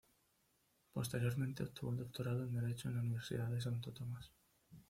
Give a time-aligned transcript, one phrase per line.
[0.93, 4.31] Posteriormente obtuvo el doctorado en Derecho en la Universidad de Santo Tomás.